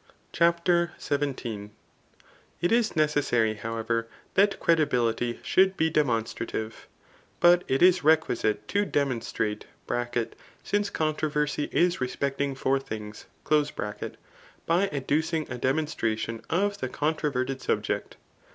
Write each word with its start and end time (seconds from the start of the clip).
]CHAPTER 0.34 0.92
IVII. 1.10 1.70
It 2.60 2.70
is 2.70 2.94
necessary, 2.94 3.54
however, 3.54 4.06
that 4.34 4.60
credibility 4.60 5.40
should 5.42 5.74
be 5.78 5.88
demonstrative. 5.88 6.86
But 7.40 7.64
it 7.66 7.80
is 7.80 8.04
requisite 8.04 8.68
to 8.68 8.84
demonstrate 8.84 9.64
(siace 9.88 10.92
controversy 10.92 11.70
is 11.72 11.98
respecting 11.98 12.54
four 12.54 12.78
things) 12.78 13.24
by 13.46 14.88
adducing 14.92 15.48
a 15.50 15.56
demonstration 15.56 16.42
of 16.50 16.76
the 16.76 16.90
controverted 16.90 17.62
subject. 17.62 18.18